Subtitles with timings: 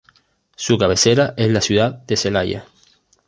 [0.55, 2.65] Su cabecera es la ciudad de Celaya.